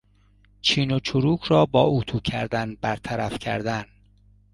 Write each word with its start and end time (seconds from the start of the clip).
چین 0.61 0.91
و 0.91 0.99
چروک 0.99 1.43
را 1.43 1.65
با 1.65 1.83
اطو 1.83 2.19
کردن 2.19 2.75
برطرف 2.81 3.39
کردن 3.39 3.85